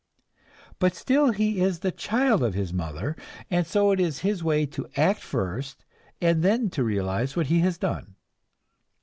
[0.79, 3.15] But still he is the child of his mother,
[3.51, 5.85] and so it is his way to act first,
[6.19, 8.15] and then to realize what he has done.